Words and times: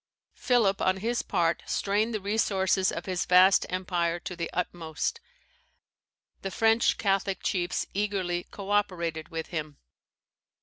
Philip, 0.33 0.81
on 0.81 0.97
his 0.97 1.21
part, 1.21 1.61
strained 1.67 2.11
the 2.11 2.19
resources 2.19 2.91
of 2.91 3.05
his 3.05 3.25
vast 3.25 3.67
empire 3.69 4.19
to 4.21 4.35
the 4.35 4.49
utmost. 4.51 5.19
The 6.41 6.49
French 6.49 6.97
Catholic 6.97 7.43
chiefs 7.43 7.85
eagerly 7.93 8.47
co 8.49 8.71
operated 8.71 9.29
with 9.29 9.49
him. 9.49 9.77